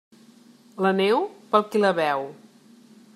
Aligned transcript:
La 0.85 0.93
neu, 1.01 1.21
pel 1.53 1.67
qui 1.69 1.85
la 1.85 1.95
veu. 2.03 2.27